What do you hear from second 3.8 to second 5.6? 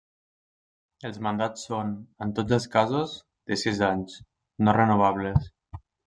anys, no renovables.